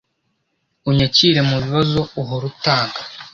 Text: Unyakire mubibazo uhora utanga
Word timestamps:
Unyakire 0.89 1.39
mubibazo 1.49 1.99
uhora 2.21 2.43
utanga 2.51 2.99